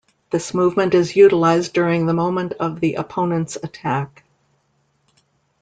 This 0.31 0.51
movement 0.55 0.95
is 0.95 1.15
utilized 1.15 1.73
during 1.73 2.07
the 2.07 2.13
moment 2.15 2.53
of 2.53 2.79
the 2.79 2.95
opponent's 2.95 3.55
attack. 3.57 4.23